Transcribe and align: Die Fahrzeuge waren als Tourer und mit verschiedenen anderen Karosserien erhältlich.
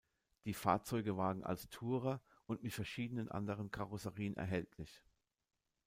Die 0.45 0.55
Fahrzeuge 0.55 1.15
waren 1.15 1.43
als 1.43 1.69
Tourer 1.69 2.21
und 2.47 2.63
mit 2.63 2.73
verschiedenen 2.73 3.29
anderen 3.29 3.69
Karosserien 3.69 4.35
erhältlich. 4.35 5.03